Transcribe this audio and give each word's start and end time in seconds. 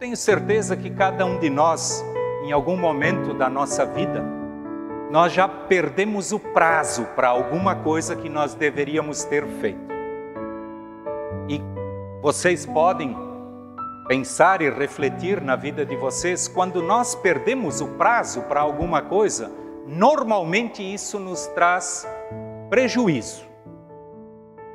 tenho 0.00 0.16
certeza 0.16 0.74
que 0.74 0.88
cada 0.88 1.26
um 1.26 1.38
de 1.38 1.50
nós, 1.50 2.02
em 2.42 2.52
algum 2.52 2.74
momento 2.74 3.34
da 3.34 3.50
nossa 3.50 3.84
vida, 3.84 4.24
nós 5.10 5.30
já 5.30 5.46
perdemos 5.46 6.32
o 6.32 6.38
prazo 6.38 7.04
para 7.14 7.28
alguma 7.28 7.76
coisa 7.76 8.16
que 8.16 8.26
nós 8.26 8.54
deveríamos 8.54 9.24
ter 9.24 9.46
feito. 9.46 9.92
E 11.50 11.60
vocês 12.22 12.64
podem 12.64 13.14
pensar 14.08 14.62
e 14.62 14.70
refletir 14.70 15.38
na 15.42 15.54
vida 15.54 15.84
de 15.84 15.94
vocês, 15.96 16.48
quando 16.48 16.82
nós 16.82 17.14
perdemos 17.14 17.82
o 17.82 17.88
prazo 17.88 18.40
para 18.42 18.62
alguma 18.62 19.02
coisa, 19.02 19.52
normalmente 19.86 20.82
isso 20.82 21.18
nos 21.18 21.46
traz 21.48 22.08
prejuízo. 22.70 23.49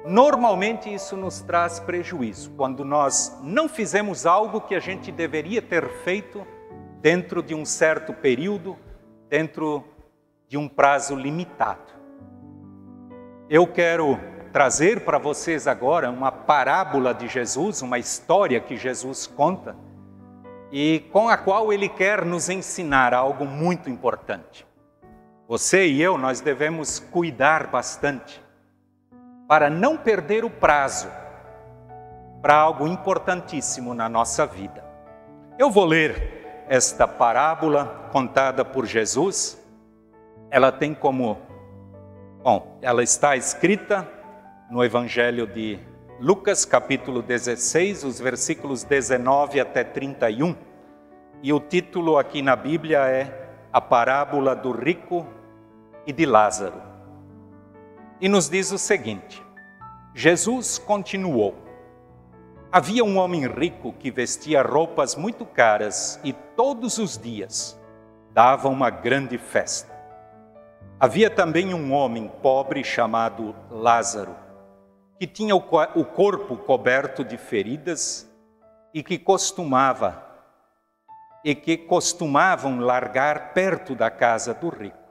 Normalmente 0.05 0.93
isso 0.93 1.17
nos 1.17 1.41
traz 1.41 1.79
prejuízo, 1.79 2.51
quando 2.51 2.85
nós 2.85 3.35
não 3.41 3.67
fizemos 3.67 4.27
algo 4.27 4.61
que 4.61 4.75
a 4.75 4.79
gente 4.79 5.11
deveria 5.11 5.63
ter 5.63 5.89
feito 6.03 6.45
dentro 7.01 7.41
de 7.41 7.55
um 7.55 7.65
certo 7.65 8.13
período, 8.13 8.77
dentro 9.27 9.83
de 10.47 10.57
um 10.59 10.67
prazo 10.67 11.15
limitado. 11.15 11.91
Eu 13.49 13.65
quero 13.65 14.19
trazer 14.53 15.03
para 15.03 15.17
vocês 15.17 15.65
agora 15.65 16.11
uma 16.11 16.31
parábola 16.31 17.11
de 17.11 17.27
Jesus, 17.27 17.81
uma 17.81 17.97
história 17.97 18.59
que 18.59 18.77
Jesus 18.77 19.25
conta 19.25 19.75
e 20.71 21.03
com 21.11 21.27
a 21.27 21.35
qual 21.35 21.73
ele 21.73 21.89
quer 21.89 22.23
nos 22.23 22.47
ensinar 22.47 23.11
algo 23.11 23.43
muito 23.43 23.89
importante. 23.89 24.67
Você 25.47 25.87
e 25.87 25.99
eu, 25.99 26.15
nós 26.15 26.41
devemos 26.41 26.99
cuidar 26.99 27.67
bastante 27.67 28.44
para 29.47 29.69
não 29.69 29.97
perder 29.97 30.43
o 30.43 30.49
prazo 30.49 31.07
para 32.41 32.55
algo 32.55 32.87
importantíssimo 32.87 33.93
na 33.93 34.09
nossa 34.09 34.45
vida. 34.45 34.83
Eu 35.57 35.69
vou 35.69 35.85
ler 35.85 36.65
esta 36.67 37.07
parábola 37.07 38.09
contada 38.11 38.63
por 38.65 38.85
Jesus. 38.85 39.59
Ela 40.49 40.71
tem 40.71 40.93
como. 40.93 41.39
Bom, 42.43 42.77
ela 42.81 43.01
está 43.01 43.35
escrita 43.35 44.07
no 44.69 44.83
Evangelho 44.83 45.47
de 45.47 45.79
Lucas, 46.19 46.65
capítulo 46.65 47.21
16, 47.21 48.03
os 48.03 48.19
versículos 48.19 48.83
19 48.83 49.59
até 49.59 49.83
31. 49.83 50.55
E 51.41 51.51
o 51.51 51.59
título 51.59 52.17
aqui 52.17 52.41
na 52.41 52.55
Bíblia 52.55 52.99
é 53.07 53.49
A 53.71 53.81
Parábola 53.81 54.55
do 54.55 54.71
Rico 54.71 55.25
e 56.05 56.13
de 56.13 56.25
Lázaro 56.25 56.94
e 58.19 58.29
nos 58.29 58.49
diz 58.49 58.71
o 58.71 58.77
seguinte: 58.77 59.43
Jesus 60.13 60.77
continuou. 60.77 61.55
Havia 62.71 63.03
um 63.03 63.17
homem 63.17 63.47
rico 63.47 63.93
que 63.93 64.11
vestia 64.11 64.61
roupas 64.61 65.15
muito 65.15 65.45
caras 65.45 66.19
e 66.23 66.33
todos 66.33 66.97
os 66.97 67.17
dias 67.17 67.79
dava 68.33 68.67
uma 68.67 68.89
grande 68.89 69.37
festa. 69.37 69.95
Havia 70.99 71.29
também 71.29 71.73
um 71.73 71.93
homem 71.93 72.29
pobre 72.41 72.83
chamado 72.83 73.55
Lázaro, 73.69 74.35
que 75.19 75.27
tinha 75.27 75.55
o 75.55 76.05
corpo 76.05 76.57
coberto 76.57 77.23
de 77.23 77.37
feridas 77.37 78.29
e 78.93 79.03
que 79.03 79.17
costumava 79.17 80.23
e 81.43 81.53
que 81.53 81.77
costumavam 81.77 82.79
largar 82.79 83.53
perto 83.53 83.93
da 83.93 84.09
casa 84.09 84.53
do 84.53 84.69
rico. 84.69 85.04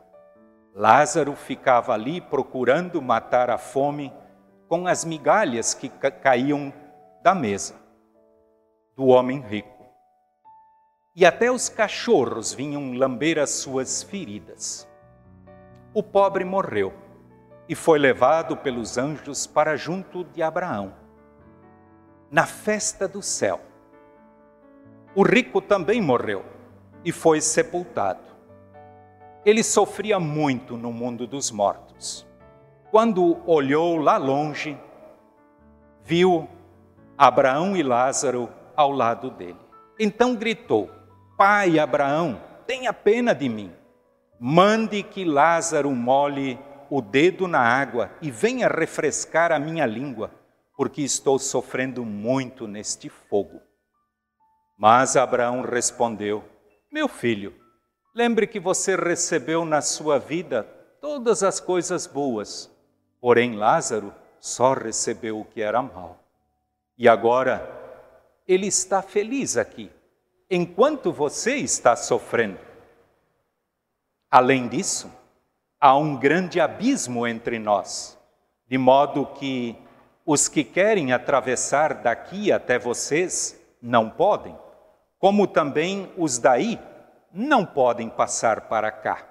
Lázaro 0.76 1.36
ficava 1.36 1.92
ali 1.94 2.20
procurando 2.20 3.00
matar 3.00 3.48
a 3.48 3.56
fome 3.56 4.12
com 4.66 4.88
as 4.88 5.04
migalhas 5.04 5.72
que 5.72 5.88
caíam 5.88 6.74
da 7.22 7.32
mesa 7.32 7.76
do 8.96 9.06
homem 9.06 9.40
rico. 9.40 9.86
E 11.14 11.24
até 11.24 11.48
os 11.48 11.68
cachorros 11.68 12.52
vinham 12.52 12.92
lamber 12.94 13.38
as 13.38 13.50
suas 13.50 14.02
feridas. 14.02 14.88
O 15.94 16.02
pobre 16.02 16.44
morreu 16.44 16.92
e 17.68 17.76
foi 17.76 18.00
levado 18.00 18.56
pelos 18.56 18.98
anjos 18.98 19.46
para 19.46 19.76
junto 19.76 20.24
de 20.24 20.42
Abraão, 20.42 20.92
na 22.32 22.46
festa 22.46 23.06
do 23.06 23.22
céu. 23.22 23.60
O 25.14 25.22
rico 25.22 25.60
também 25.60 26.02
morreu 26.02 26.44
e 27.04 27.12
foi 27.12 27.40
sepultado 27.40 28.33
ele 29.44 29.62
sofria 29.62 30.18
muito 30.18 30.76
no 30.76 30.92
mundo 30.92 31.26
dos 31.26 31.50
mortos. 31.50 32.26
Quando 32.90 33.42
olhou 33.46 33.96
lá 33.96 34.16
longe, 34.16 34.78
viu 36.02 36.48
Abraão 37.18 37.76
e 37.76 37.82
Lázaro 37.82 38.48
ao 38.76 38.90
lado 38.90 39.30
dele. 39.30 39.58
Então 39.98 40.34
gritou: 40.34 40.90
Pai 41.36 41.78
Abraão, 41.78 42.40
tenha 42.66 42.92
pena 42.92 43.34
de 43.34 43.48
mim. 43.48 43.72
Mande 44.38 45.02
que 45.02 45.24
Lázaro 45.24 45.90
molhe 45.90 46.58
o 46.90 47.00
dedo 47.00 47.48
na 47.48 47.60
água 47.60 48.10
e 48.20 48.30
venha 48.30 48.68
refrescar 48.68 49.52
a 49.52 49.58
minha 49.58 49.86
língua, 49.86 50.30
porque 50.76 51.02
estou 51.02 51.38
sofrendo 51.38 52.04
muito 52.04 52.66
neste 52.66 53.08
fogo. 53.08 53.60
Mas 54.76 55.16
Abraão 55.16 55.62
respondeu: 55.62 56.44
Meu 56.92 57.08
filho, 57.08 57.54
Lembre 58.16 58.46
que 58.46 58.60
você 58.60 58.94
recebeu 58.94 59.64
na 59.64 59.82
sua 59.82 60.20
vida 60.20 60.62
todas 61.00 61.42
as 61.42 61.58
coisas 61.58 62.06
boas, 62.06 62.70
porém 63.20 63.56
Lázaro 63.56 64.14
só 64.38 64.72
recebeu 64.72 65.40
o 65.40 65.44
que 65.44 65.60
era 65.60 65.82
mal. 65.82 66.20
E 66.96 67.08
agora 67.08 67.68
ele 68.46 68.68
está 68.68 69.02
feliz 69.02 69.56
aqui, 69.56 69.90
enquanto 70.48 71.12
você 71.12 71.56
está 71.56 71.96
sofrendo. 71.96 72.60
Além 74.30 74.68
disso, 74.68 75.10
há 75.80 75.96
um 75.96 76.16
grande 76.16 76.60
abismo 76.60 77.26
entre 77.26 77.58
nós, 77.58 78.16
de 78.68 78.78
modo 78.78 79.26
que 79.26 79.76
os 80.24 80.46
que 80.46 80.62
querem 80.62 81.12
atravessar 81.12 81.94
daqui 81.94 82.52
até 82.52 82.78
vocês 82.78 83.60
não 83.82 84.08
podem, 84.08 84.56
como 85.18 85.48
também 85.48 86.12
os 86.16 86.38
daí 86.38 86.78
não 87.34 87.66
podem 87.66 88.08
passar 88.08 88.62
para 88.62 88.92
cá. 88.92 89.26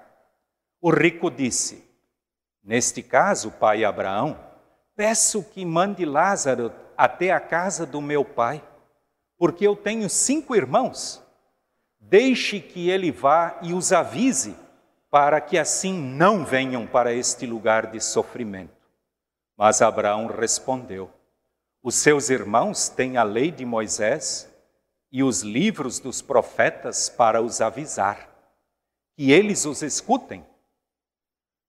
O 0.78 0.90
rico 0.90 1.30
disse: 1.30 1.82
Neste 2.62 3.02
caso, 3.02 3.50
pai 3.52 3.82
Abraão, 3.82 4.38
peço 4.94 5.42
que 5.42 5.64
mande 5.64 6.04
Lázaro 6.04 6.70
até 6.96 7.30
a 7.30 7.40
casa 7.40 7.86
do 7.86 8.02
meu 8.02 8.22
pai, 8.22 8.62
porque 9.38 9.66
eu 9.66 9.74
tenho 9.74 10.08
cinco 10.10 10.54
irmãos. 10.54 11.22
Deixe 11.98 12.60
que 12.60 12.90
ele 12.90 13.10
vá 13.10 13.58
e 13.62 13.72
os 13.72 13.90
avise, 13.90 14.54
para 15.10 15.40
que 15.40 15.56
assim 15.56 15.94
não 15.94 16.44
venham 16.44 16.86
para 16.86 17.14
este 17.14 17.46
lugar 17.46 17.86
de 17.86 18.00
sofrimento. 18.00 18.76
Mas 19.56 19.80
Abraão 19.80 20.26
respondeu: 20.26 21.10
Os 21.82 21.94
seus 21.94 22.28
irmãos 22.28 22.90
têm 22.90 23.16
a 23.16 23.22
lei 23.22 23.50
de 23.50 23.64
Moisés 23.64 24.53
e 25.14 25.22
os 25.22 25.42
livros 25.42 26.00
dos 26.00 26.20
profetas 26.20 27.08
para 27.08 27.40
os 27.40 27.60
avisar, 27.60 28.28
que 29.16 29.30
eles 29.30 29.64
os 29.64 29.80
escutem. 29.80 30.44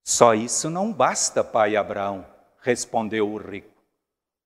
Só 0.04 0.34
isso 0.34 0.68
não 0.68 0.92
basta, 0.92 1.44
pai 1.44 1.76
Abraão, 1.76 2.26
respondeu 2.60 3.30
o 3.30 3.38
rico. 3.38 3.70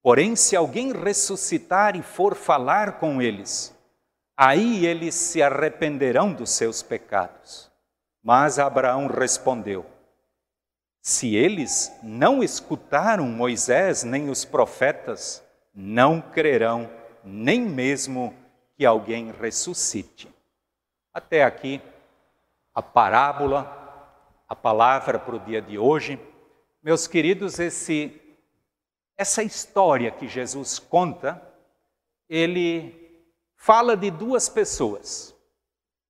Porém, 0.03 0.35
se 0.35 0.53
alguém 0.53 0.91
ressuscitar 0.91 1.95
e 1.95 2.03
for 2.03 2.35
falar 2.35 2.99
com 2.99 3.21
eles, 3.21 3.73
aí 4.35 4.85
eles 4.85 5.15
se 5.15 5.41
arrependerão 5.41 6.33
dos 6.33 6.49
seus 6.49 6.83
pecados. 6.83 7.71
Mas 8.21 8.59
Abraão 8.59 9.07
respondeu: 9.07 9.85
Se 11.01 11.37
eles 11.37 11.89
não 12.03 12.43
escutaram 12.43 13.25
Moisés 13.27 14.03
nem 14.03 14.29
os 14.29 14.43
profetas, 14.43 15.41
não 15.73 16.19
crerão 16.19 16.91
nem 17.23 17.61
mesmo 17.61 18.33
que 18.79 18.85
alguém 18.85 19.29
ressuscite. 19.33 20.33
Até 21.13 21.43
aqui 21.43 21.81
a 22.73 22.81
parábola, 22.81 23.67
a 24.47 24.55
palavra 24.55 25.19
para 25.19 25.35
o 25.35 25.39
dia 25.39 25.61
de 25.61 25.77
hoje. 25.77 26.17
Meus 26.81 27.05
queridos, 27.05 27.59
esse, 27.59 28.17
essa 29.17 29.43
história 29.43 30.09
que 30.11 30.29
Jesus 30.29 30.79
conta, 30.79 31.45
ele 32.29 33.21
fala 33.57 33.97
de 33.97 34.09
duas 34.09 34.47
pessoas 34.47 35.35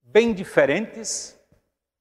bem 0.04 0.32
diferentes, 0.32 1.36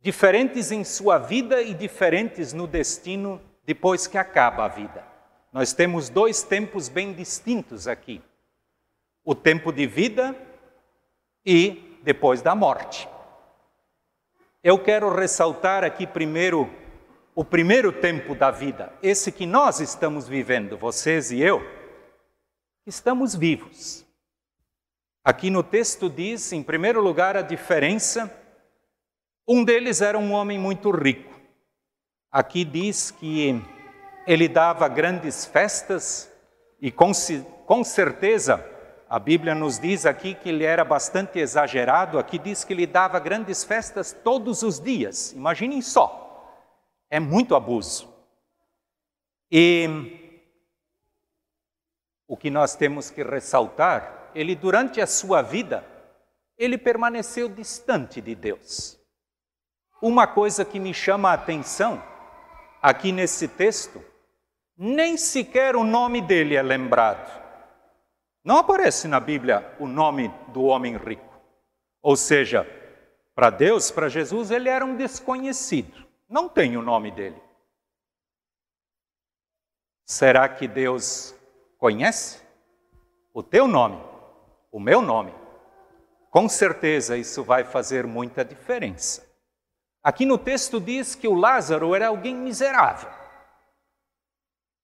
diferentes 0.02 0.70
em 0.70 0.84
sua 0.84 1.16
vida 1.16 1.62
e 1.62 1.72
diferentes 1.72 2.52
no 2.52 2.66
destino 2.66 3.40
depois 3.64 4.06
que 4.06 4.18
acaba 4.18 4.66
a 4.66 4.68
vida. 4.68 5.02
Nós 5.50 5.72
temos 5.72 6.10
dois 6.10 6.42
tempos 6.42 6.90
bem 6.90 7.14
distintos 7.14 7.88
aqui: 7.88 8.20
o 9.24 9.34
tempo 9.34 9.72
de 9.72 9.86
vida 9.86 10.44
e 11.44 11.98
depois 12.02 12.42
da 12.42 12.54
morte. 12.54 13.08
Eu 14.62 14.78
quero 14.78 15.14
ressaltar 15.14 15.84
aqui 15.84 16.06
primeiro 16.06 16.68
o 17.34 17.44
primeiro 17.44 17.92
tempo 17.92 18.34
da 18.34 18.50
vida, 18.50 18.92
esse 19.00 19.30
que 19.30 19.46
nós 19.46 19.78
estamos 19.78 20.26
vivendo, 20.26 20.76
vocês 20.76 21.30
e 21.30 21.40
eu, 21.40 21.62
estamos 22.84 23.32
vivos. 23.32 24.04
Aqui 25.22 25.48
no 25.48 25.62
texto 25.62 26.10
diz, 26.10 26.52
em 26.52 26.64
primeiro 26.64 27.00
lugar, 27.00 27.36
a 27.36 27.42
diferença. 27.42 28.28
Um 29.46 29.62
deles 29.62 30.00
era 30.00 30.18
um 30.18 30.32
homem 30.32 30.58
muito 30.58 30.90
rico. 30.90 31.38
Aqui 32.32 32.64
diz 32.64 33.12
que 33.12 33.62
ele 34.26 34.48
dava 34.48 34.88
grandes 34.88 35.44
festas 35.44 36.28
e 36.80 36.90
com, 36.90 37.12
com 37.66 37.84
certeza 37.84 38.64
a 39.10 39.18
Bíblia 39.18 39.54
nos 39.54 39.78
diz 39.78 40.04
aqui 40.04 40.34
que 40.34 40.50
ele 40.50 40.64
era 40.64 40.84
bastante 40.84 41.38
exagerado. 41.38 42.18
Aqui 42.18 42.38
diz 42.38 42.62
que 42.62 42.74
ele 42.74 42.86
dava 42.86 43.18
grandes 43.18 43.64
festas 43.64 44.12
todos 44.12 44.62
os 44.62 44.78
dias. 44.78 45.32
Imaginem 45.32 45.80
só. 45.80 46.26
É 47.08 47.18
muito 47.18 47.56
abuso. 47.56 48.12
E 49.50 50.36
o 52.26 52.36
que 52.36 52.50
nós 52.50 52.76
temos 52.76 53.08
que 53.08 53.22
ressaltar 53.22 54.30
ele 54.34 54.54
durante 54.54 55.00
a 55.00 55.06
sua 55.06 55.40
vida, 55.40 55.82
ele 56.58 56.76
permaneceu 56.76 57.48
distante 57.48 58.20
de 58.20 58.34
Deus. 58.34 59.00
Uma 60.02 60.26
coisa 60.26 60.66
que 60.66 60.78
me 60.78 60.92
chama 60.92 61.30
a 61.30 61.34
atenção 61.34 62.02
aqui 62.82 63.10
nesse 63.10 63.48
texto, 63.48 64.04
nem 64.76 65.16
sequer 65.16 65.74
o 65.74 65.82
nome 65.82 66.20
dele 66.20 66.56
é 66.56 66.62
lembrado. 66.62 67.47
Não 68.48 68.56
aparece 68.56 69.06
na 69.06 69.20
Bíblia 69.20 69.76
o 69.78 69.86
nome 69.86 70.28
do 70.54 70.62
homem 70.64 70.96
rico. 70.96 71.38
Ou 72.00 72.16
seja, 72.16 72.66
para 73.34 73.50
Deus, 73.50 73.90
para 73.90 74.08
Jesus, 74.08 74.50
ele 74.50 74.70
era 74.70 74.86
um 74.86 74.96
desconhecido. 74.96 76.08
Não 76.26 76.48
tem 76.48 76.74
o 76.74 76.80
nome 76.80 77.10
dele. 77.10 77.36
Será 80.06 80.48
que 80.48 80.66
Deus 80.66 81.34
conhece 81.76 82.40
o 83.34 83.42
teu 83.42 83.68
nome? 83.68 84.08
o 84.70 84.78
meu 84.78 85.00
nome, 85.00 85.34
com 86.30 86.48
certeza 86.48 87.16
isso 87.16 87.42
vai 87.42 87.64
fazer 87.64 88.06
muita 88.06 88.44
diferença. 88.44 89.26
Aqui 90.02 90.24
no 90.24 90.38
texto 90.38 90.80
diz 90.80 91.14
que 91.14 91.26
o 91.26 91.34
Lázaro 91.34 91.94
era 91.94 92.08
alguém 92.08 92.34
miserável, 92.34 93.10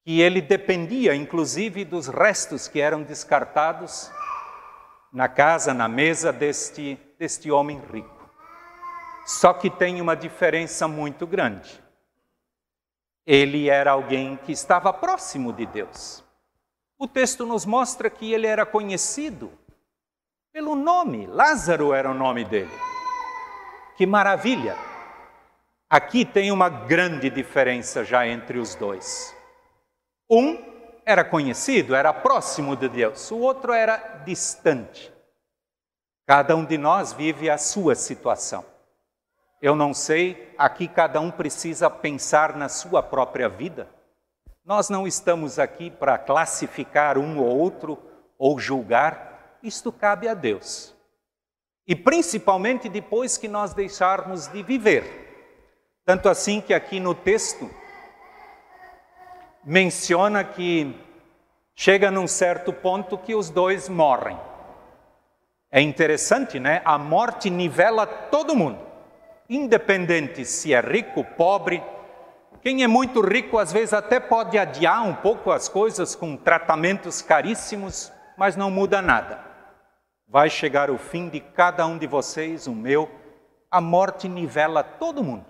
que 0.05 0.21
ele 0.21 0.43
dependia 0.43 1.15
inclusive 1.15 1.85
dos 1.85 2.09
restos 2.09 2.69
que 2.69 2.81
eram 2.81 3.03
descartados 3.03 4.11
na 5.11 5.29
casa, 5.29 5.73
na 5.73 5.89
mesa 5.89 6.33
deste, 6.33 6.99
deste 7.19 7.51
homem 7.51 7.81
rico. 7.91 8.29
Só 9.25 9.55
que 9.55 9.71
tem 9.71 10.01
uma 10.01 10.15
diferença 10.15 10.87
muito 10.87 11.27
grande. 11.27 11.83
Ele 13.27 13.71
era 13.71 13.93
alguém 13.93 14.37
que 14.37 14.53
estava 14.53 14.93
próximo 14.93 15.53
de 15.53 15.65
Deus. 15.65 16.23
O 16.99 17.09
texto 17.09 17.47
nos 17.47 17.65
mostra 17.65 18.11
que 18.11 18.33
ele 18.33 18.47
era 18.47 18.67
conhecido 18.67 19.51
pelo 20.53 20.75
nome. 20.77 21.27
Lázaro 21.27 21.95
era 21.95 22.11
o 22.11 22.15
nome 22.15 22.45
dele. 22.45 22.71
Que 23.97 24.07
maravilha! 24.07 24.77
Aqui 25.89 26.25
tem 26.25 26.51
uma 26.51 26.69
grande 26.69 27.31
diferença 27.31 28.05
já 28.05 28.27
entre 28.27 28.59
os 28.59 28.75
dois. 28.75 29.34
Um 30.29 30.59
era 31.05 31.25
conhecido, 31.25 31.95
era 31.95 32.13
próximo 32.13 32.75
de 32.77 32.89
Deus, 32.89 33.31
o 33.31 33.39
outro 33.39 33.73
era 33.73 34.23
distante. 34.25 35.13
Cada 36.27 36.57
um 36.57 36.65
de 36.65 36.79
nós 36.79 37.13
vive 37.13 37.51
a 37.51 37.59
sua 37.59 37.95
situação. 37.95 38.65
Eu 39.61 39.77
não 39.77 39.93
sei, 39.93 40.55
aqui 40.57 40.89
cada 40.89 41.21
um 41.21 41.31
precisa 41.31 41.91
pensar 41.91 42.57
na 42.57 42.69
sua 42.69 43.03
própria 43.03 43.49
vida. 43.49 43.89
Nós 44.65 44.89
não 44.89 45.07
estamos 45.07 45.59
aqui 45.59 45.91
para 45.91 46.17
classificar 46.17 47.19
um 47.19 47.39
ou 47.39 47.59
outro 47.59 47.99
ou 48.39 48.59
julgar 48.59 49.35
isto 49.65 49.91
cabe 49.91 50.29
a 50.29 50.35
Deus. 50.35 50.95
E 51.87 51.97
principalmente 51.97 52.89
depois 52.89 53.39
que 53.39 53.49
nós 53.49 53.73
deixarmos 53.73 54.47
de 54.49 54.63
viver. 54.63 55.23
Tanto 56.05 56.29
assim 56.29 56.61
que 56.61 56.75
aqui 56.75 57.01
no 57.01 57.15
texto 57.15 57.71
menciona 59.65 60.45
que 60.45 60.95
chega 61.75 62.11
num 62.11 62.27
certo 62.27 62.73
ponto 62.73 63.17
que 63.17 63.35
os 63.35 63.49
dois 63.49 63.89
morrem. 63.89 64.39
É 65.71 65.81
interessante, 65.81 66.61
né? 66.61 66.83
A 66.85 66.99
morte 66.99 67.51
nivela 67.51 68.07
todo 68.07 68.55
mundo, 68.55 68.79
independente 69.49 70.45
se 70.45 70.73
é 70.73 70.81
rico, 70.81 71.25
pobre. 71.37 71.83
Quem 72.61 72.83
é 72.83 72.87
muito 72.87 73.21
rico 73.21 73.59
às 73.59 73.73
vezes 73.73 73.93
até 73.93 74.21
pode 74.21 74.57
adiar 74.57 75.03
um 75.03 75.15
pouco 75.15 75.51
as 75.51 75.69
coisas 75.69 76.15
com 76.15 76.37
tratamentos 76.37 77.21
caríssimos, 77.21 78.13
mas 78.37 78.57
não 78.57 78.71
muda 78.71 79.03
nada. 79.03 79.41
Vai 80.29 80.49
chegar 80.49 80.91
o 80.91 80.99
fim 80.99 81.29
de 81.29 81.41
cada 81.41 81.87
um 81.87 81.99
de 81.99 82.07
vocês, 82.07 82.67
o 82.67 82.73
meu. 82.73 83.11
A 83.71 83.81
morte 83.81 84.29
nivela 84.29 84.83
todo 84.83 85.25
mundo, 85.25 85.45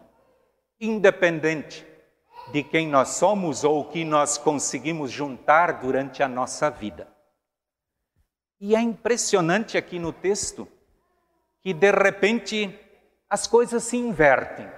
independente 0.81 1.87
de 2.52 2.62
quem 2.62 2.88
nós 2.88 3.11
somos 3.11 3.64
ou 3.64 3.81
o 3.81 3.85
que 3.85 4.05
nós 4.05 4.38
conseguimos 4.38 5.11
juntar 5.11 5.81
durante 5.81 6.23
a 6.23 6.29
nossa 6.29 6.70
vida. 6.70 7.08
E 8.61 8.75
é 8.75 8.81
impressionante 8.81 9.76
aqui 9.76 9.99
no 9.99 10.12
texto 10.12 10.69
que 11.61 11.73
de 11.73 11.91
repente 11.91 12.79
as 13.29 13.46
coisas 13.46 13.82
se 13.85 13.96
invertem. 13.96 14.69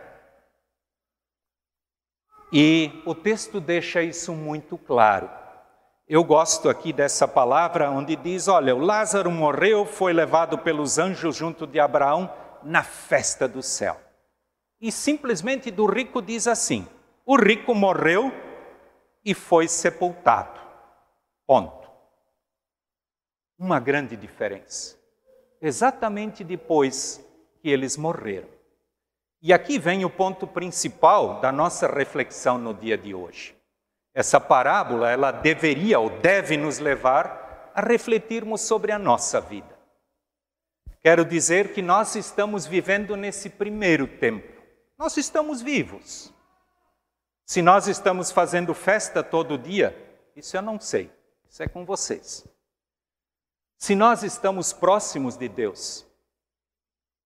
E 2.53 3.03
o 3.05 3.15
texto 3.15 3.61
deixa 3.61 4.03
isso 4.03 4.33
muito 4.33 4.79
claro. 4.79 5.29
Eu 6.09 6.23
gosto 6.23 6.69
aqui 6.69 6.93
dessa 6.93 7.27
palavra 7.27 7.91
onde 7.91 8.15
diz: 8.15 8.47
olha, 8.47 8.75
o 8.75 8.79
Lázaro 8.79 9.31
morreu, 9.31 9.85
foi 9.85 10.13
levado 10.13 10.57
pelos 10.59 10.99
anjos 10.99 11.35
junto 11.35 11.67
de 11.67 11.81
Abraão 11.81 12.33
na 12.63 12.85
festa 12.85 13.49
do 13.49 13.63
céu. 13.63 14.01
E 14.81 14.93
simplesmente 14.93 15.71
do 15.71 15.85
rico 15.85 16.23
diz 16.23 16.47
assim: 16.47 16.87
o 17.27 17.37
rico 17.37 17.75
morreu 17.75 18.33
e 19.25 19.35
foi 19.35 19.67
sepultado. 19.67 20.61
Ponto. 21.45 21.91
Uma 23.59 23.81
grande 23.81 24.17
diferença. 24.17 24.97
Exatamente 25.61 26.45
depois 26.45 27.21
que 27.61 27.69
eles 27.69 27.97
morreram. 27.97 28.49
E 29.43 29.53
aqui 29.53 29.77
vem 29.77 30.05
o 30.05 30.11
ponto 30.11 30.47
principal 30.47 31.41
da 31.41 31.51
nossa 31.51 31.89
reflexão 31.89 32.59
no 32.59 32.73
dia 32.73 32.97
de 32.97 33.13
hoje. 33.13 33.57
Essa 34.15 34.41
parábola, 34.41 35.11
ela 35.11 35.33
deveria 35.33 35.99
ou 35.99 36.09
deve 36.09 36.57
nos 36.57 36.79
levar 36.79 37.73
a 37.75 37.81
refletirmos 37.81 38.61
sobre 38.61 38.93
a 38.93 38.99
nossa 38.99 39.41
vida. 39.41 39.77
Quero 41.03 41.25
dizer 41.25 41.73
que 41.75 41.83
nós 41.83 42.15
estamos 42.15 42.67
vivendo 42.67 43.17
nesse 43.17 43.51
primeiro 43.51 44.07
tempo. 44.07 44.63
Nós 44.97 45.17
estamos 45.17 45.61
vivos. 45.61 46.33
Se 47.47 47.63
nós 47.63 47.87
estamos 47.87 48.33
fazendo 48.33 48.75
festa 48.75 49.23
todo 49.23 49.57
dia, 49.57 49.97
isso 50.35 50.57
eu 50.57 50.63
não 50.63 50.81
sei. 50.81 51.13
Isso 51.49 51.63
é 51.63 51.69
com 51.69 51.85
vocês. 51.85 52.45
Se 53.79 53.95
nós 53.95 54.25
estamos 54.25 54.73
próximos 54.73 55.37
de 55.37 55.49
Deus, 55.49 56.05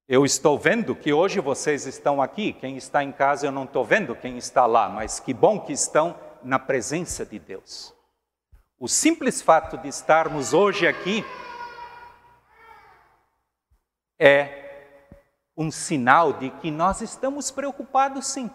eu 0.07 0.27
estou 0.27 0.59
vendo 0.59 0.95
que 0.95 1.11
hoje 1.11 1.41
vocês 1.41 1.87
estão 1.87 2.21
aqui. 2.21 2.53
Quem 2.53 2.77
está 2.77 3.03
em 3.03 3.11
casa 3.11 3.47
eu 3.47 3.53
não 3.53 3.65
estou 3.65 3.83
vendo 3.83 4.15
quem 4.15 4.37
está 4.37 4.67
lá, 4.67 4.91
mas 4.91 5.19
que 5.19 5.33
bom 5.33 5.59
que 5.59 5.73
estão 5.73 6.15
na 6.43 6.59
presença 6.59 7.25
de 7.25 7.39
Deus. 7.39 7.95
O 8.79 8.89
simples 8.89 9.41
fato 9.41 9.79
de 9.79 9.89
estarmos 9.89 10.53
hoje 10.53 10.87
aqui 10.87 11.25
é 14.19 14.99
um 15.57 15.71
sinal 15.71 16.35
de 16.35 16.51
que 16.51 16.71
nós 16.71 17.01
estamos 17.01 17.51
preocupados 17.51 18.27
sim. 18.27 18.51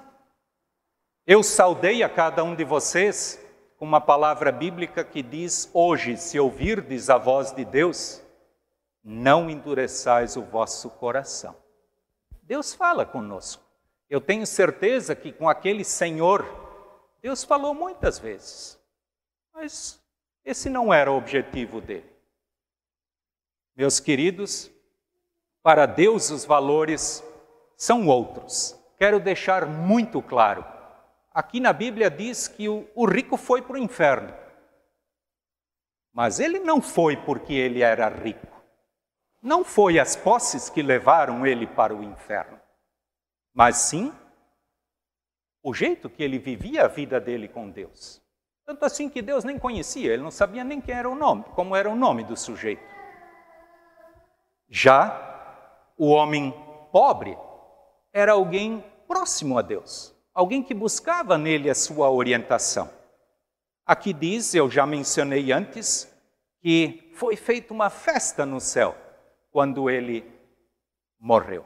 Eu 1.28 1.42
saudei 1.42 2.04
a 2.04 2.10
cada 2.10 2.44
um 2.44 2.54
de 2.54 2.64
vocês 2.64 3.44
com 3.78 3.86
uma 3.86 4.00
palavra 4.00 4.52
bíblica 4.52 5.04
que 5.04 5.24
diz: 5.24 5.68
Hoje, 5.74 6.18
se 6.18 6.40
ouvirdes 6.40 7.10
a 7.10 7.18
voz 7.18 7.52
de 7.52 7.66
Deus, 7.66 8.22
não 9.04 9.50
endureçais 9.50 10.38
o 10.38 10.44
vosso 10.44 10.88
coração. 10.92 11.56
Deus 12.44 12.76
fala 12.76 13.08
conosco. 13.08 13.64
Eu 14.08 14.22
tenho 14.22 14.46
certeza 14.46 15.16
que 15.16 15.32
com 15.32 15.50
aquele 15.50 15.84
Senhor 15.84 16.46
Deus 17.24 17.44
falou 17.44 17.74
muitas 17.74 18.20
vezes, 18.20 18.80
mas 19.52 20.00
esse 20.46 20.70
não 20.70 20.94
era 20.94 21.12
o 21.12 21.18
objetivo 21.18 21.82
dele. 21.82 22.16
Meus 23.76 24.00
queridos, 24.00 24.70
para 25.64 25.88
Deus 25.88 26.30
os 26.30 26.46
valores 26.46 27.24
são 27.76 28.08
outros. 28.08 28.80
Quero 29.00 29.20
deixar 29.20 29.66
muito 29.66 30.22
claro. 30.22 30.75
Aqui 31.36 31.60
na 31.60 31.74
Bíblia 31.74 32.10
diz 32.10 32.48
que 32.48 32.70
o, 32.70 32.90
o 32.96 33.06
rico 33.06 33.36
foi 33.36 33.62
para 33.62 33.74
o 33.74 33.78
inferno. 33.78 34.34
Mas 36.14 36.40
ele 36.40 36.60
não 36.60 36.82
foi 36.82 37.18
porque 37.18 37.54
ele 37.54 37.82
era 37.82 38.08
rico. 38.08 38.48
Não 39.42 39.62
foi 39.62 40.00
as 40.00 40.16
posses 40.16 40.70
que 40.70 40.82
levaram 40.82 41.46
ele 41.46 41.68
para 41.68 41.94
o 41.94 42.02
inferno. 42.02 42.58
Mas 43.54 43.76
sim 43.76 44.14
o 45.62 45.74
jeito 45.74 46.10
que 46.10 46.24
ele 46.24 46.40
vivia 46.40 46.86
a 46.86 46.88
vida 46.88 47.20
dele 47.20 47.50
com 47.50 47.70
Deus. 47.70 48.24
Tanto 48.66 48.86
assim 48.86 49.10
que 49.10 49.22
Deus 49.22 49.44
nem 49.44 49.60
conhecia, 49.60 50.14
ele 50.14 50.24
não 50.24 50.32
sabia 50.32 50.64
nem 50.64 50.80
quem 50.80 50.96
era 50.96 51.10
o 51.10 51.16
nome, 51.16 51.44
como 51.54 51.76
era 51.76 51.90
o 51.90 51.98
nome 51.98 52.24
do 52.24 52.38
sujeito. 52.38 52.82
Já 54.70 55.92
o 55.98 56.12
homem 56.12 56.54
pobre 56.94 57.38
era 58.14 58.32
alguém 58.32 58.82
próximo 59.06 59.58
a 59.58 59.62
Deus, 59.62 60.15
alguém 60.36 60.62
que 60.62 60.74
buscava 60.74 61.38
nele 61.38 61.70
a 61.70 61.76
sua 61.76 62.12
orientação. 62.12 62.92
Aqui 63.86 64.12
diz, 64.12 64.54
eu 64.54 64.70
já 64.70 64.86
mencionei 64.86 65.54
antes, 65.54 66.14
que 66.60 67.10
foi 67.16 67.38
feita 67.38 67.74
uma 67.74 67.90
festa 67.90 68.46
no 68.46 68.60
céu 68.60 68.96
quando 69.50 69.90
ele 69.90 70.30
morreu. 71.18 71.66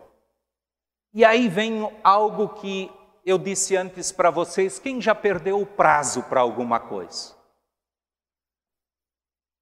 E 1.11 1.25
aí 1.25 1.47
vem 1.47 1.91
algo 2.03 2.49
que 2.49 2.91
eu 3.25 3.39
disse 3.39 3.75
antes 3.75 4.11
para 4.11 4.29
vocês: 4.29 4.77
quem 4.77 5.01
já 5.01 5.15
perdeu 5.15 5.59
o 5.59 5.65
prazo 5.65 6.21
para 6.23 6.41
alguma 6.41 6.79
coisa? 6.79 7.35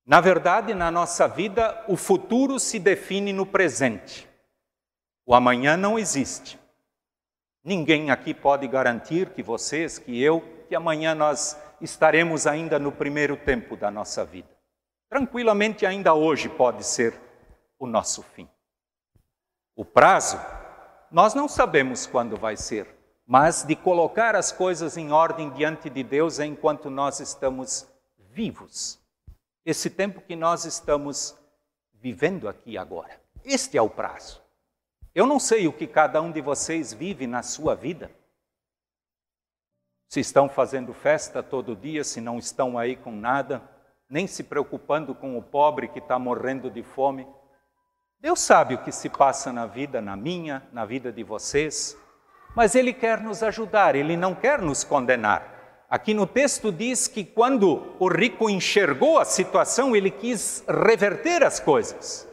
Na 0.05 0.19
verdade, 0.19 0.73
na 0.73 0.89
nossa 0.89 1.27
vida, 1.27 1.85
o 1.87 1.95
futuro 1.95 2.59
se 2.59 2.79
define 2.79 3.31
no 3.31 3.45
presente. 3.45 4.27
O 5.25 5.35
amanhã 5.35 5.77
não 5.77 5.99
existe. 5.99 6.59
Ninguém 7.67 8.11
aqui 8.11 8.33
pode 8.33 8.65
garantir 8.65 9.31
que 9.31 9.43
vocês, 9.43 9.99
que 9.99 10.23
eu, 10.23 10.39
que 10.69 10.73
amanhã 10.73 11.13
nós 11.13 11.61
estaremos 11.81 12.47
ainda 12.47 12.79
no 12.79 12.93
primeiro 12.93 13.35
tempo 13.35 13.75
da 13.75 13.91
nossa 13.91 14.23
vida. 14.23 14.47
Tranquilamente, 15.09 15.85
ainda 15.85 16.13
hoje 16.13 16.47
pode 16.47 16.85
ser 16.85 17.19
o 17.77 17.85
nosso 17.85 18.23
fim. 18.23 18.47
O 19.75 19.83
prazo, 19.83 20.39
nós 21.11 21.33
não 21.33 21.49
sabemos 21.49 22.07
quando 22.07 22.37
vai 22.37 22.55
ser, 22.55 22.87
mas 23.25 23.65
de 23.65 23.75
colocar 23.75 24.33
as 24.33 24.49
coisas 24.49 24.95
em 24.95 25.11
ordem 25.11 25.49
diante 25.49 25.89
de 25.89 26.03
Deus 26.03 26.39
enquanto 26.39 26.89
nós 26.89 27.19
estamos 27.19 27.85
vivos. 28.31 28.97
Esse 29.65 29.89
tempo 29.89 30.21
que 30.21 30.37
nós 30.37 30.63
estamos 30.63 31.37
vivendo 31.95 32.47
aqui 32.47 32.77
agora. 32.77 33.19
Este 33.43 33.77
é 33.77 33.81
o 33.81 33.89
prazo. 33.89 34.46
Eu 35.17 35.25
não 35.25 35.39
sei 35.39 35.67
o 35.67 35.73
que 35.73 35.87
cada 35.87 36.21
um 36.21 36.31
de 36.31 36.41
vocês 36.41 36.93
vive 36.93 37.25
na 37.25 37.41
sua 37.41 37.73
vida. 37.73 38.11
Se 40.07 40.19
estão 40.19 40.47
fazendo 40.47 40.93
festa 40.93 41.41
todo 41.41 41.75
dia, 41.75 42.03
se 42.03 42.21
não 42.21 42.37
estão 42.37 42.77
aí 42.77 42.95
com 42.95 43.11
nada, 43.11 43.67
nem 44.07 44.27
se 44.27 44.43
preocupando 44.43 45.15
com 45.15 45.35
o 45.35 45.41
pobre 45.41 45.87
que 45.87 45.97
está 45.97 46.19
morrendo 46.19 46.69
de 46.69 46.83
fome. 46.83 47.27
Deus 48.19 48.39
sabe 48.39 48.75
o 48.75 48.83
que 48.83 48.91
se 48.91 49.09
passa 49.09 49.51
na 49.51 49.65
vida, 49.65 49.99
na 49.99 50.15
minha, 50.15 50.61
na 50.71 50.85
vida 50.85 51.11
de 51.11 51.23
vocês, 51.23 51.97
mas 52.55 52.75
Ele 52.75 52.93
quer 52.93 53.19
nos 53.19 53.41
ajudar, 53.41 53.95
Ele 53.95 54.15
não 54.15 54.35
quer 54.35 54.61
nos 54.61 54.83
condenar. 54.83 55.87
Aqui 55.89 56.13
no 56.13 56.27
texto 56.27 56.71
diz 56.71 57.07
que 57.07 57.25
quando 57.25 57.95
o 57.97 58.07
rico 58.07 58.51
enxergou 58.51 59.17
a 59.17 59.25
situação, 59.25 59.95
ele 59.95 60.11
quis 60.11 60.63
reverter 60.67 61.43
as 61.43 61.59
coisas. 61.59 62.26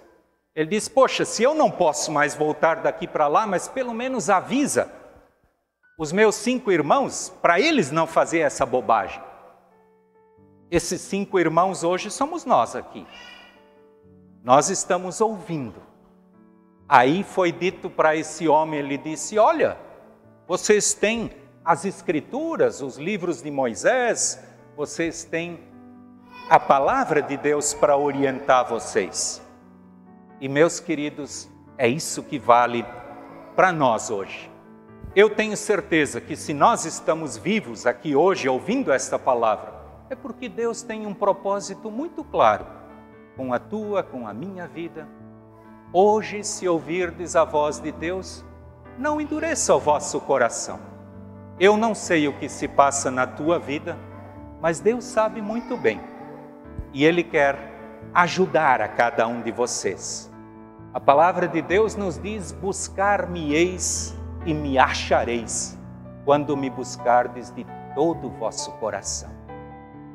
Ele 0.55 0.71
diz: 0.71 0.89
Poxa, 0.89 1.25
se 1.25 1.43
eu 1.43 1.55
não 1.55 1.71
posso 1.71 2.13
mais 2.13 2.35
voltar 2.35 2.77
daqui 2.77 3.07
para 3.07 3.27
lá, 3.27 3.47
mas 3.47 3.67
pelo 3.67 3.93
menos 3.93 4.31
avisa 4.31 4.91
os 5.99 6.13
meus 6.13 6.35
cinco 6.35 6.73
irmãos, 6.73 7.33
para 7.41 7.61
eles 7.61 7.91
não 7.91 8.07
fazer 8.07 8.41
essa 8.41 8.67
bobagem. 8.67 9.23
Esses 10.71 11.01
cinco 11.01 11.39
irmãos 11.39 11.85
hoje 11.85 12.11
somos 12.11 12.45
nós 12.45 12.75
aqui. 12.75 13.07
Nós 14.43 14.71
estamos 14.71 15.21
ouvindo. 15.21 15.81
Aí 16.89 17.23
foi 17.23 17.53
dito 17.53 17.89
para 17.89 18.17
esse 18.17 18.49
homem, 18.49 18.81
ele 18.81 18.99
disse: 18.99 19.39
Olha, 19.39 19.79
vocês 20.47 20.95
têm 20.95 21.31
as 21.65 21.85
Escrituras, 21.85 22.83
os 22.83 22.97
livros 22.97 23.43
de 23.43 23.51
Moisés, 23.51 24.43
vocês 24.77 25.25
têm 25.25 25.61
a 26.51 26.61
palavra 26.61 27.23
de 27.23 27.37
Deus 27.37 27.73
para 27.73 27.97
orientar 27.97 28.69
vocês. 28.69 29.44
E, 30.41 30.49
meus 30.49 30.81
queridos, 30.81 31.49
é 31.79 31.89
isso 31.89 32.23
que 32.23 32.39
vale 32.39 32.85
para 33.55 33.73
nós 33.73 34.11
hoje. 34.11 34.51
Eu 35.15 35.31
tenho 35.31 35.57
certeza 35.57 36.21
que 36.21 36.37
se 36.37 36.53
nós 36.53 36.85
estamos 36.85 37.37
vivos 37.37 37.87
aqui 37.87 38.17
hoje 38.17 38.49
ouvindo 38.49 38.93
esta 38.93 39.19
palavra, 39.19 39.73
é 40.11 40.15
porque 40.17 40.49
Deus 40.49 40.83
tem 40.83 41.07
um 41.07 41.15
propósito 41.15 41.91
muito 41.91 42.25
claro 42.25 42.67
com 43.37 43.53
a 43.53 43.59
tua, 43.59 44.03
com 44.03 44.27
a 44.27 44.35
minha 44.35 44.67
vida. 44.67 45.09
Hoje, 45.93 46.43
se 46.43 46.67
ouvirdes 46.69 47.37
a 47.37 47.45
voz 47.45 47.79
de 47.79 47.93
Deus, 47.93 48.45
não 48.99 49.21
endureça 49.21 49.75
o 49.75 49.79
vosso 49.79 50.21
coração. 50.21 50.81
Eu 51.59 51.77
não 51.77 51.95
sei 51.95 52.27
o 52.27 52.37
que 52.37 52.49
se 52.49 52.67
passa 52.67 53.11
na 53.11 53.27
tua 53.27 53.59
vida, 53.59 53.97
mas 54.61 54.81
Deus 54.81 55.05
sabe 55.05 55.41
muito 55.41 55.77
bem. 55.77 56.01
E 56.93 57.05
Ele 57.05 57.23
quer 57.23 57.74
ajudar 58.13 58.81
a 58.81 58.89
cada 58.89 59.27
um 59.27 59.41
de 59.41 59.51
vocês. 59.51 60.31
A 60.93 61.01
palavra 61.01 61.49
de 61.49 61.63
Deus 61.63 61.97
nos 61.97 62.19
diz: 62.19 62.53
Buscar-me-eis 62.53 64.17
e 64.47 64.53
me 64.53 64.79
achareis, 64.79 65.79
quando 66.25 66.57
me 66.57 66.71
buscardes 66.71 67.51
de 67.51 67.67
todo 67.95 68.29
o 68.29 68.31
vosso 68.31 68.71
coração. 68.73 69.31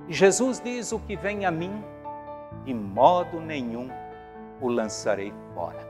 E 0.07 0.13
Jesus 0.13 0.59
diz: 0.59 0.91
O 0.91 0.99
que 0.99 1.15
vem 1.15 1.45
a 1.45 1.51
mim, 1.51 1.83
de 2.63 2.73
modo 2.73 3.39
nenhum 3.39 3.89
o 4.61 4.67
lançarei 4.67 5.33
fora. 5.53 5.87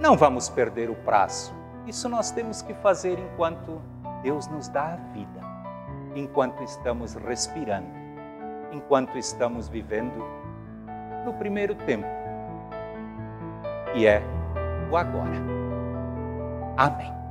Não 0.00 0.16
vamos 0.16 0.48
perder 0.48 0.90
o 0.90 0.94
prazo. 0.96 1.54
Isso 1.86 2.08
nós 2.08 2.30
temos 2.30 2.62
que 2.62 2.74
fazer 2.74 3.18
enquanto 3.18 3.80
Deus 4.22 4.46
nos 4.48 4.68
dá 4.68 4.94
a 4.94 4.96
vida, 5.12 5.40
enquanto 6.14 6.62
estamos 6.62 7.14
respirando, 7.14 7.88
enquanto 8.72 9.18
estamos 9.18 9.68
vivendo 9.68 10.24
no 11.24 11.32
primeiro 11.34 11.74
tempo, 11.74 12.06
que 13.92 14.06
é 14.06 14.22
o 14.90 14.96
agora. 14.96 15.32
Amém. 16.76 17.23